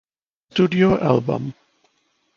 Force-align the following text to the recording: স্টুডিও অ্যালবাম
স্টুডিও 0.51 0.89
অ্যালবাম 0.97 1.43